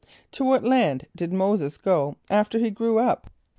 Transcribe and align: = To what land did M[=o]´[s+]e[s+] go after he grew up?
= 0.19 0.31
To 0.31 0.43
what 0.43 0.63
land 0.63 1.05
did 1.15 1.31
M[=o]´[s+]e[s+] 1.31 1.77
go 1.77 2.15
after 2.27 2.57
he 2.57 2.71
grew 2.71 2.97
up? 2.97 3.29